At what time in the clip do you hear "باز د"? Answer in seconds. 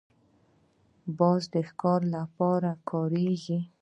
1.17-1.55